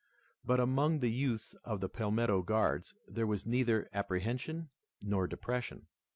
But 0.43 0.59
among 0.59 0.97
the 1.01 1.11
youths 1.11 1.53
of 1.63 1.79
the 1.79 1.87
Palmetto 1.87 2.41
Guards 2.41 2.95
there 3.07 3.27
was 3.27 3.45
neither 3.45 3.87
apprehension 3.93 4.71
nor 4.99 5.27
depression. 5.27 5.85